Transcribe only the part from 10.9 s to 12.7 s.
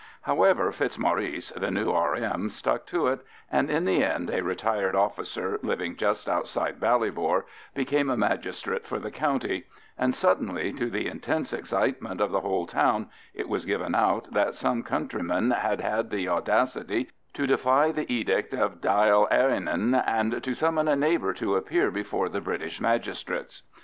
intense excitement of the whole